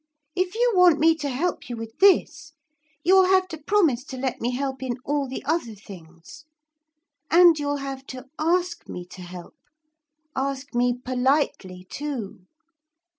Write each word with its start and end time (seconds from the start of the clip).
If 0.35 0.55
you 0.55 0.71
want 0.73 0.97
me 0.99 1.13
to 1.17 1.29
help 1.29 1.69
you 1.69 1.77
with 1.77 1.99
this, 1.99 2.53
you'll 3.03 3.25
have 3.25 3.47
to 3.49 3.57
promise 3.61 4.03
to 4.05 4.17
let 4.17 4.41
me 4.41 4.49
help 4.55 4.81
in 4.81 4.97
all 5.05 5.27
the 5.27 5.45
other 5.45 5.75
things. 5.75 6.45
And 7.29 7.59
you'll 7.59 7.77
have 7.85 8.07
to 8.07 8.25
ask 8.39 8.89
me 8.89 9.05
to 9.05 9.21
help 9.21 9.53
ask 10.35 10.73
me 10.73 10.97
politely 10.97 11.85
too.' 11.87 12.47